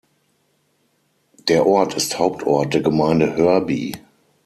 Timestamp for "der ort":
1.47-1.93